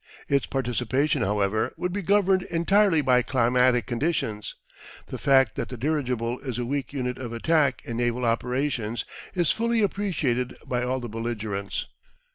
[0.27, 4.55] Its participation, however, would be governed entirely by climatic conditions.
[5.05, 9.51] The fact that the dirigible is a weak unit of attack in naval operations is
[9.51, 11.85] fully appreciated by all the belligerents.